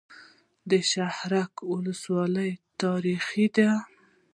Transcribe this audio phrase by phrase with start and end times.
[0.69, 2.51] د شهرک ولسوالۍ
[2.81, 3.69] تاریخي ده